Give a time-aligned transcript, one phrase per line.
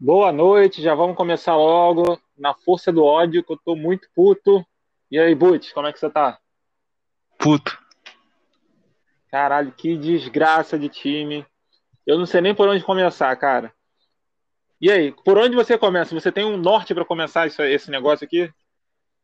[0.00, 4.64] Boa noite, já vamos começar logo na força do ódio, que eu tô muito puto.
[5.10, 6.38] E aí, Butch, como é que você tá?
[7.36, 7.76] Puto.
[9.28, 11.44] Caralho, que desgraça de time.
[12.06, 13.72] Eu não sei nem por onde começar, cara.
[14.80, 16.14] E aí, por onde você começa?
[16.14, 18.48] Você tem um norte pra começar isso- esse negócio aqui?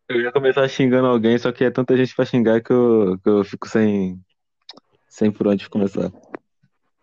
[0.09, 3.29] Eu ia começar xingando alguém, só que é tanta gente pra xingar que eu, que
[3.29, 4.21] eu fico sem,
[5.07, 6.11] sem por onde começar.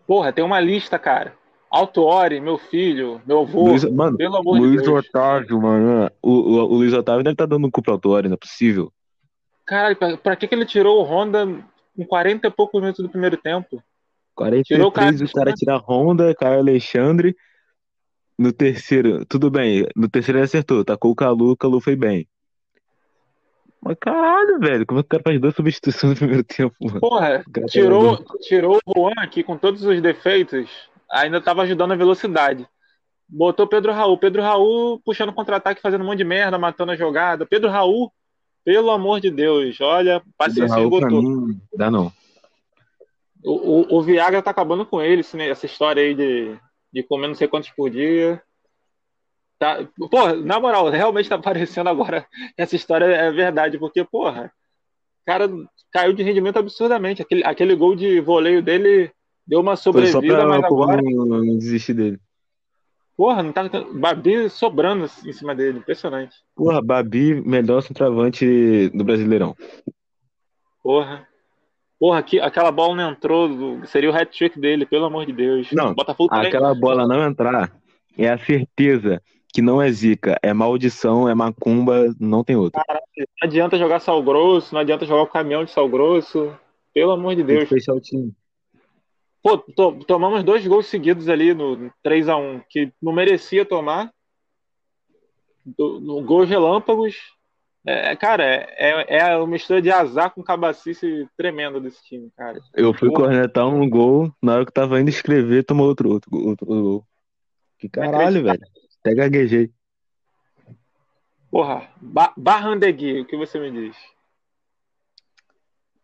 [0.06, 1.40] Porra, tem uma lista, cara.
[1.72, 5.06] Altuori, meu filho, meu avô, Luiz, mano, pelo amor de Luiz Deus.
[5.08, 6.12] Otávio, mano.
[6.22, 8.92] O, o, o Luiz Otávio deve estar dando um cu pro Autori, não é possível.
[9.66, 11.48] Caralho, pra, pra que que ele tirou o Honda
[11.96, 13.82] com 40 e poucos minutos do primeiro tempo?
[14.36, 17.36] 43 Tirou o cara- o cara tira a Honda, Caio Alexandre.
[18.38, 19.86] No terceiro, tudo bem.
[19.96, 22.28] No terceiro ele acertou, tacou o Calu, o Calu foi bem.
[23.82, 27.00] Mas caralho, velho, como é que o cara faz duas substituições no primeiro tempo, mano?
[27.00, 30.70] Porra, tá tirou, tirou o Juan aqui com todos os defeitos,
[31.12, 32.68] ainda tava ajudando a velocidade.
[33.28, 34.18] Botou Pedro Raul.
[34.18, 37.46] Pedro Raul puxando contra-ataque, fazendo um monte de merda, matando a jogada.
[37.46, 38.12] Pedro Raul,
[38.64, 41.22] pelo amor de Deus, olha, paciência Raul, pra esgotou.
[41.22, 42.12] mim, dá não.
[43.44, 46.58] O, o, o Viagra tá acabando com ele, essa história aí de,
[46.94, 48.42] de comer não sei quantos por dia.
[49.58, 52.26] Tá, porra, na moral, realmente tá parecendo agora
[52.58, 54.52] essa história é verdade, porque, porra,
[55.22, 55.50] o cara
[55.92, 57.22] caiu de rendimento absurdamente.
[57.22, 59.12] Aquele, aquele gol de voleio dele
[59.52, 62.18] deu uma sobrevida, pra mas agora, não, não desistir dele.
[63.18, 65.80] porra, não tá Babi sobrando em cima dele.
[65.80, 66.38] Impressionante.
[66.56, 69.54] Porra, Babi, melhor centroavante do Brasileirão.
[70.82, 71.28] Porra.
[72.00, 75.70] Porra, aqui, aquela bola não entrou, seria o hat-trick dele, pelo amor de Deus.
[75.74, 76.48] Não, Botafogo também.
[76.48, 77.72] Aquela bola não entrar
[78.18, 79.22] é a certeza
[79.54, 82.82] que não é zica, é maldição, é macumba, não tem outra.
[82.88, 86.58] Não adianta jogar sal grosso, não adianta jogar o caminhão de sal grosso.
[86.94, 87.64] Pelo amor de Deus.
[87.64, 88.34] que fechar o time.
[89.44, 94.14] Pô, to- tomamos dois gols seguidos ali no 3x1, que não merecia tomar.
[95.66, 97.16] Do, no gol relâmpagos.
[97.84, 102.60] É, cara, é, é é uma mistura de azar com cabacice tremenda desse time, cara.
[102.76, 103.26] Eu fui Porra.
[103.26, 107.08] cornetar um gol, na hora que tava indo escrever, tomou outro, outro, outro, outro gol.
[107.80, 108.62] Que caralho, velho.
[109.00, 109.72] Até gaguejei.
[111.50, 113.98] Porra, ba Barrandegui, o que você me diz?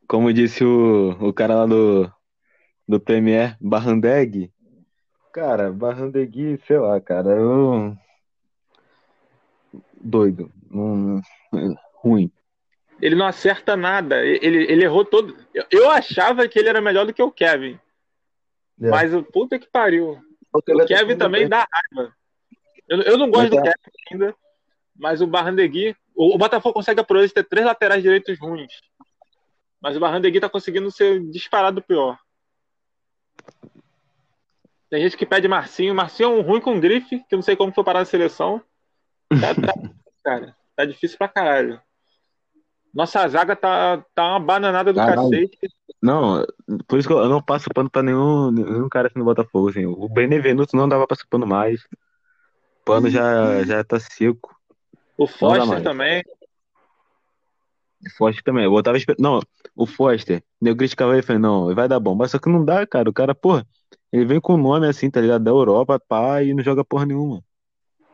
[0.08, 2.12] Como disse o, o cara lá do,
[2.88, 4.52] do Premier, Barrandeg.
[5.34, 7.96] Cara, Barrandegui, sei lá, cara, eu...
[10.00, 10.52] Doido.
[10.70, 11.22] Não-
[11.96, 12.32] Ruim.
[13.02, 14.26] Ele não acerta nada.
[14.26, 15.36] Ele, ele errou todo.
[15.54, 17.80] Eu, eu achava que ele era melhor do que o Kevin.
[18.82, 18.90] É.
[18.90, 20.18] Mas o puta que pariu.
[20.54, 22.14] O Kevin também dá raiva.
[22.88, 24.36] Eu, eu não gosto Mas do é- Kevin ainda,
[24.96, 25.96] mas o Barrandegui.
[26.16, 28.72] O, o Botafogo consegue a proeza de ter três laterais direitos ruins.
[29.82, 32.18] Mas o Barrandegui tá conseguindo ser disparado pior.
[34.90, 35.94] Tem gente que pede Marcinho.
[35.94, 38.62] Marcinho é um ruim com grife, que eu não sei como foi parar na seleção.
[39.30, 39.90] Tá, tá-
[40.24, 41.82] cara, tá difícil pra caralho.
[42.94, 45.30] Nossa zaga tá, tá uma bananada do Caralho.
[45.30, 45.58] cacete.
[46.02, 46.46] Não,
[46.88, 49.86] por isso que eu não passo pano pra nenhum, nenhum cara assim no Botafogo, assim.
[49.86, 51.82] O Benevenuto não dava passar pano mais.
[51.84, 54.56] O pano já, já tá seco.
[55.18, 56.24] O Foster também.
[58.06, 58.64] O Foster também.
[58.66, 59.22] Eu tava esperando.
[59.22, 59.40] Não,
[59.76, 60.44] o Foster.
[60.62, 62.16] Eu criticava ele e falei, não, vai dar bom.
[62.16, 63.10] Mas só que não dá, cara.
[63.10, 63.66] O cara, porra,
[64.12, 65.44] ele vem com o nome assim, tá ligado?
[65.44, 67.44] Da Europa, pá, e não joga porra nenhuma.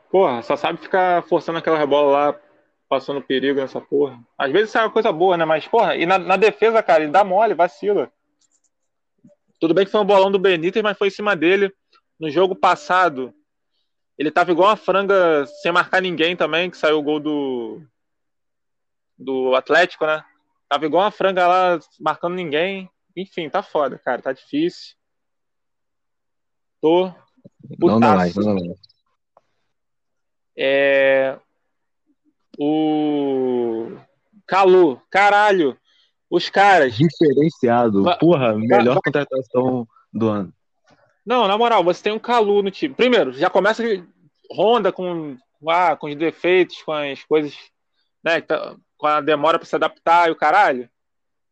[0.09, 2.39] Porra, só sabe ficar forçando aquela bola lá,
[2.89, 4.19] passando perigo nessa porra.
[4.37, 5.45] Às vezes isso é uma coisa boa, né?
[5.45, 8.11] Mas, porra, e na, na defesa, cara, ele dá mole, vacila.
[9.59, 11.73] Tudo bem que foi um bolão do Benítez, mas foi em cima dele.
[12.19, 13.33] No jogo passado,
[14.17, 17.81] ele tava igual uma franga sem marcar ninguém também, que saiu o gol do,
[19.17, 20.23] do Atlético, né?
[20.69, 22.89] Tava igual uma franga lá, marcando ninguém.
[23.15, 24.95] Enfim, tá foda, cara, tá difícil.
[26.83, 27.05] Tô
[27.79, 28.15] Não dá putaço.
[28.17, 28.79] mais, não dá mais.
[30.57, 31.39] É...
[32.59, 33.97] O
[34.45, 35.77] Calu, caralho,
[36.29, 36.93] os caras.
[36.95, 38.03] Diferenciado.
[38.03, 40.53] Va- Porra, melhor va- contratação do ano.
[41.25, 42.93] Não, na moral, você tem um Calu no time.
[42.93, 43.81] Primeiro, já começa
[44.51, 45.37] Honda com,
[45.69, 47.55] ah, com os defeitos, com as coisas,
[48.23, 50.89] né, tá- com a demora pra se adaptar e o caralho.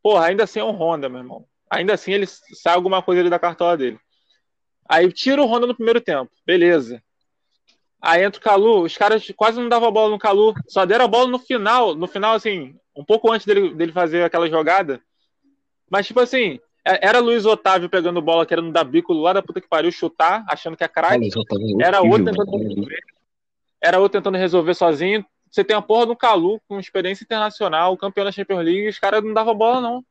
[0.04, 1.46] Porra, ainda assim é um Honda, meu irmão.
[1.72, 3.98] Ainda assim ele sai alguma coisa ali da cartola dele.
[4.92, 7.02] Aí tira o Honda no primeiro tempo, beleza.
[8.02, 11.06] Aí entra o Calu, os caras quase não davam a bola no Calu, só deram
[11.06, 15.00] a bola no final, no final, assim, um pouco antes dele, dele fazer aquela jogada.
[15.90, 19.62] Mas, tipo assim, é- era Luiz Otávio pegando bola, querendo dar bico lá da puta
[19.62, 21.14] que pariu, chutar, achando que é craque.
[21.82, 23.00] Era outro tentando resolver.
[23.80, 25.26] Era outro tentando resolver sozinho.
[25.50, 29.00] Você tem a porra do Calu com experiência internacional, campeão da Champions League, e os
[29.00, 30.04] caras não davam bola, não.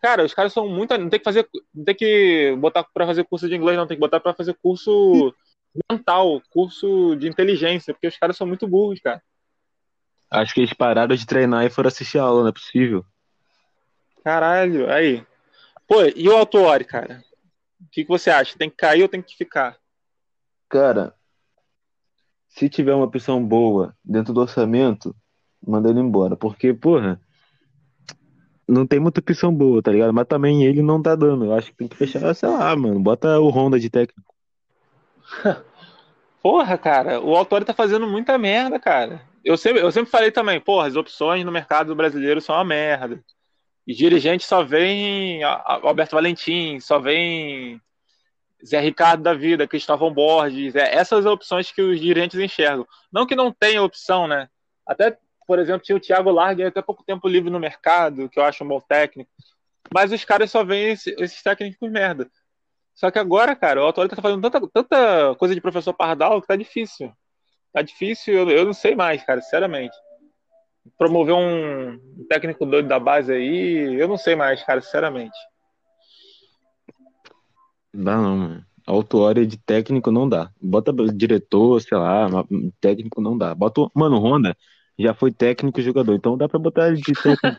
[0.00, 0.96] Cara, os caras são muito.
[0.96, 1.48] Não tem que fazer.
[1.74, 3.86] Não tem que botar pra fazer curso de inglês, não.
[3.86, 5.34] Tem que botar pra fazer curso
[5.90, 9.22] mental, curso de inteligência, porque os caras são muito burros, cara.
[10.30, 13.04] Acho que eles pararam de treinar e foram assistir a aula, não é possível.
[14.22, 15.24] Caralho, aí.
[15.86, 17.22] Pô, e o Autuori, cara?
[17.80, 18.56] O que, que você acha?
[18.56, 19.76] Tem que cair ou tem que ficar?
[20.68, 21.14] Cara,
[22.48, 25.14] se tiver uma opção boa dentro do orçamento,
[25.64, 26.36] manda ele embora.
[26.36, 27.20] Porque, porra,
[28.68, 30.12] não tem muita opção boa, tá ligado?
[30.12, 31.46] Mas também ele não tá dando.
[31.46, 33.00] Eu acho que tem que fechar, sei lá, mano.
[33.00, 34.34] Bota o Honda de técnico.
[36.42, 39.22] Porra, cara, o Autori tá fazendo muita merda, cara.
[39.42, 43.22] Eu sempre, eu sempre falei também, porra, as opções no mercado brasileiro são uma merda.
[43.86, 47.80] E dirigente só vem Alberto Valentim, só vem
[48.64, 50.74] Zé Ricardo da vida, Cristóvão Borges.
[50.74, 52.86] É, essas opções que os dirigentes enxergam.
[53.12, 54.48] Não que não tenha opção, né?
[54.86, 55.16] Até,
[55.46, 58.64] por exemplo, tinha o Thiago Largue até pouco tempo livre no mercado, que eu acho
[58.64, 59.30] um bom técnico.
[59.92, 62.30] Mas os caras só veem esses técnicos merda.
[62.94, 66.48] Só que agora, cara, o Autori tá fazendo tanta, tanta coisa de professor Pardal que
[66.48, 67.12] tá difícil.
[67.72, 69.96] Tá difícil, eu, eu não sei mais, cara, sinceramente
[70.98, 71.98] promover um
[72.28, 75.36] técnico doido da base aí, eu não sei mais, cara, sinceramente.
[77.92, 78.66] Dá não, mano.
[78.86, 80.50] Autuária de técnico não dá.
[80.60, 82.28] Bota diretor, sei lá,
[82.80, 83.54] técnico não dá.
[83.54, 84.54] Bota, mano, Honda
[84.98, 87.58] já foi técnico e jogador, então dá pra botar ele de técnico.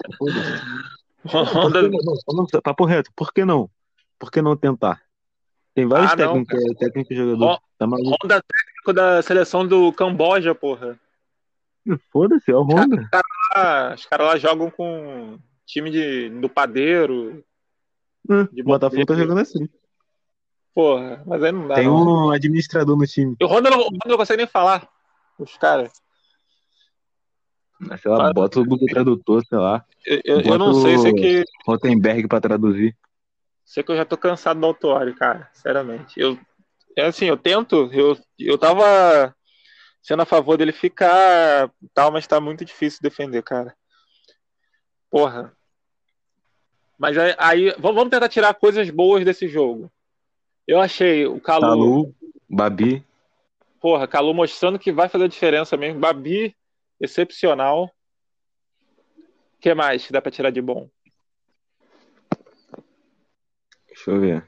[1.26, 1.82] Honda...
[2.62, 3.70] Papo reto, por que não?
[4.20, 5.02] Por que não tentar?
[5.74, 7.60] Tem vários ah, técnicos, não, técnico e jogador.
[7.78, 10.98] Tá Honda técnico da seleção do Camboja, porra.
[12.12, 13.02] Foda-se, é o Honda.
[13.02, 17.44] Os caras lá, cara lá, jogam com time de, do padeiro.
[18.30, 19.68] Hum, de Botafogo tá jogando assim.
[20.74, 21.76] Porra, mas aí não dá.
[21.76, 22.28] Tem não.
[22.28, 23.36] um administrador no time.
[23.40, 24.88] E o Honda não, o Honda não consegue nem falar.
[25.38, 25.92] Os caras.
[28.02, 29.86] Sei lá, bota o Google Tradutor, sei lá.
[30.06, 31.44] Eu, eu, eu não sei, sei que.
[31.66, 32.96] Rotenberg pra traduzir.
[33.66, 35.50] Sei que eu já tô cansado do autuário, cara.
[35.54, 36.20] Sinceramente.
[36.20, 36.38] Eu,
[36.96, 37.90] é assim, eu tento.
[37.92, 39.36] Eu, eu tava
[40.02, 43.76] sendo a favor dele ficar tal, mas tá muito difícil defender, cara.
[45.10, 45.52] Porra.
[46.98, 49.92] Mas aí, aí vamos tentar tirar coisas boas desse jogo.
[50.68, 51.62] Eu achei o Calu.
[51.62, 52.16] Calu,
[52.50, 53.04] Babi.
[53.82, 56.00] Porra, Calu mostrando que vai fazer diferença mesmo.
[56.00, 56.56] Babi,
[57.00, 57.86] excepcional.
[59.18, 60.90] O que mais dá pra tirar de bom?
[63.88, 64.46] Deixa eu ver.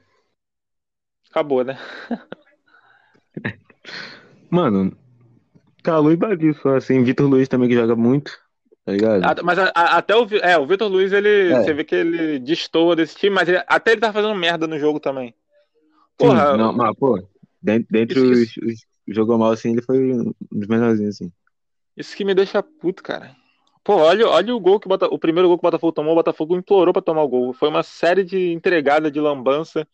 [1.30, 1.78] Acabou, né?
[4.50, 4.96] Mano,
[5.84, 7.04] Calu e Babi só, assim.
[7.04, 8.32] Vitor Luiz também que joga muito,
[8.86, 9.44] tá ligado?
[9.44, 11.64] Mas a, a, até o, é, o Vitor Luiz, ele, é.
[11.64, 14.78] você vê que ele destoa desse time, mas ele, até ele tá fazendo merda no
[14.78, 15.34] jogo também.
[16.18, 16.52] Porra.
[16.52, 17.18] Sim, não, mas, pô,
[17.62, 21.32] dentre, dentre os, os jogou mal, assim, ele foi um dos menorzinhos, assim.
[21.98, 23.36] Isso que me deixa puto, cara.
[23.84, 26.16] Pô, olha, olha o gol que o, o primeiro gol que o Botafogo tomou, o
[26.16, 27.54] Botafogo implorou pra tomar o gol.
[27.54, 29.88] Foi uma série de entregada de lambança.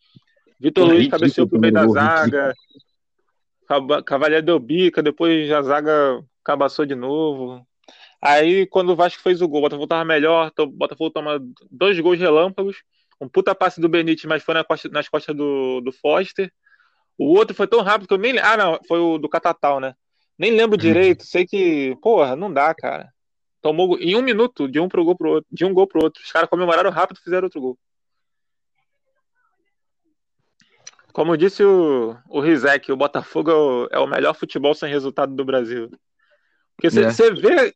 [0.60, 2.54] Vitor Luiz cabeceou pro meio da zaga.
[4.04, 7.66] Cavaleiro deu bica, depois a zaga cabaçou de novo.
[8.20, 11.40] Aí, quando o Vasco fez o gol, o Botafogo tava melhor, o Botafogo toma
[11.70, 12.82] dois gols relâmpagos,
[13.20, 14.54] um puta passe do Benítez, mas foi
[14.90, 16.52] nas costas do, do Foster.
[17.16, 18.38] O outro foi tão rápido que eu nem.
[18.38, 19.94] Ah, não, foi o do Catatal, né?
[20.38, 21.96] Nem lembro direito, sei que.
[22.02, 23.12] Porra, não dá, cara.
[23.62, 26.22] Tomou em um minuto, de um, pro gol pro outro, de um gol pro outro.
[26.22, 27.78] Os caras comemoraram rápido e fizeram outro gol.
[31.12, 35.34] Como disse o, o Rizek, o Botafogo é o, é o melhor futebol sem resultado
[35.34, 35.88] do Brasil.
[36.76, 37.30] Porque você é.
[37.30, 37.74] vê.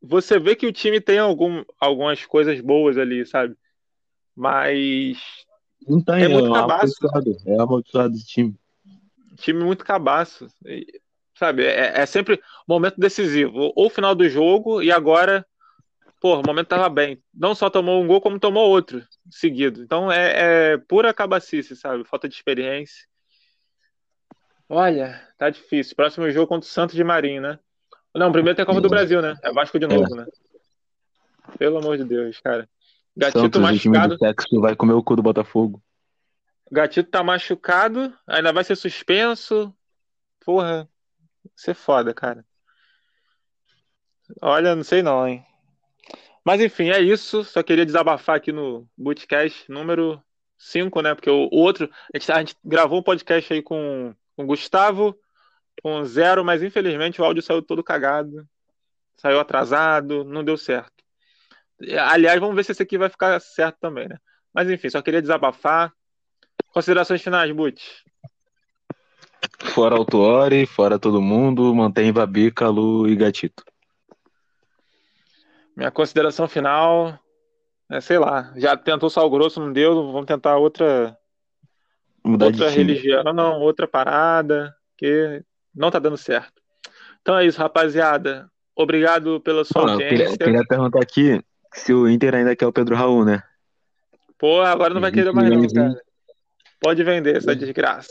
[0.00, 3.54] Você vê que o time tem algum, algumas coisas boas ali, sabe?
[4.34, 5.18] Mas.
[5.86, 6.94] Não tem, é muito é cabaço.
[7.46, 8.54] É amaldiçoado esse time.
[9.36, 10.46] Time muito cabaço.
[11.38, 11.64] Sabe?
[11.64, 13.72] É, é sempre momento decisivo.
[13.76, 15.46] Ou final do jogo, e agora
[16.20, 17.22] pô, o momento tava bem.
[17.32, 19.82] Não só tomou um gol, como tomou outro seguido.
[19.82, 22.04] Então é, é pura cabacice, sabe?
[22.04, 23.06] Falta de experiência.
[24.68, 25.96] Olha, tá difícil.
[25.96, 27.58] Próximo jogo contra o Santos de Marinho, né?
[28.14, 29.36] Não, primeiro tem a Copa do Brasil, né?
[29.42, 30.26] É Vasco de novo, né?
[31.56, 32.68] Pelo amor de Deus, cara.
[33.16, 34.16] Gatito Santos, machucado.
[34.52, 35.82] O vai comer o cu do Botafogo.
[36.70, 39.74] Gatito tá machucado, ainda vai ser suspenso.
[40.44, 40.88] Porra,
[41.56, 42.44] isso é foda, cara.
[44.42, 45.44] Olha, não sei não, hein?
[46.44, 47.44] Mas enfim, é isso.
[47.44, 50.22] Só queria desabafar aqui no Bootcast número
[50.58, 51.14] 5, né?
[51.14, 55.18] Porque o, outro, a gente, a gente, gravou um podcast aí com, com o Gustavo,
[55.82, 58.46] com zero, mas infelizmente o áudio saiu todo cagado.
[59.16, 60.92] Saiu atrasado, não deu certo.
[62.10, 64.18] Aliás, vamos ver se esse aqui vai ficar certo também, né?
[64.52, 65.92] Mas enfim, só queria desabafar.
[66.72, 67.82] Considerações finais, Butch.
[69.74, 73.64] Fora Autuori, fora todo mundo, mantém Babi, Calu e Gatito.
[75.76, 77.18] Minha consideração final
[77.90, 81.16] é, sei lá, já tentou sal grosso, não deu, vamos tentar outra
[82.22, 84.74] Mudar outra religião, não, outra parada.
[84.90, 85.42] porque
[85.74, 86.60] não tá dando certo.
[87.22, 88.50] Então é isso, rapaziada.
[88.76, 90.16] Obrigado pela sua eu audiência.
[90.16, 93.42] queria, queria perguntar aqui se o Inter ainda quer o Pedro Raul, né?
[94.38, 96.04] Pô, agora não vai querer mais não, 20 milhões, cara.
[96.80, 98.10] Pode vender essa desgraça.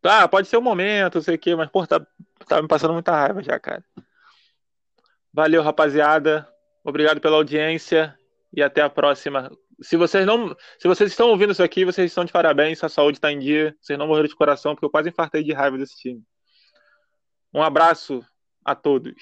[0.00, 2.04] Tá, pode ser um momento, não sei o quê, mas, pô, tá,
[2.46, 3.84] tá me passando muita raiva já, cara.
[5.32, 6.48] Valeu, rapaziada.
[6.84, 8.16] Obrigado pela audiência
[8.52, 9.50] e até a próxima.
[9.80, 13.20] Se vocês não, se vocês estão ouvindo isso aqui, vocês estão de parabéns, a saúde
[13.20, 13.76] tá em dia.
[13.80, 16.22] Vocês não morreram de coração, porque eu quase infartei de raiva desse time.
[17.52, 18.24] Um abraço
[18.64, 19.14] a todos.